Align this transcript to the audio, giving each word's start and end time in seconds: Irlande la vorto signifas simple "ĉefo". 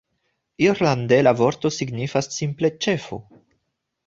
Irlande 0.67 1.19
la 1.27 1.33
vorto 1.41 1.71
signifas 1.77 2.31
simple 2.39 2.73
"ĉefo". 2.87 3.21